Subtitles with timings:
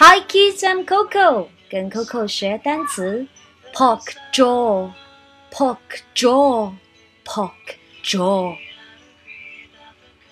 [0.00, 3.28] Hi kids, I'm Coco，跟 Coco 学单词。
[3.72, 4.02] Pork
[4.32, 4.90] jaw,
[5.52, 5.78] pork
[6.16, 6.72] jaw,
[7.24, 7.52] pork
[8.02, 8.56] jaw。